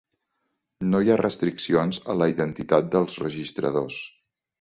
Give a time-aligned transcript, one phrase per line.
[0.93, 3.99] No hi ha restriccions a la identitat dels registradors.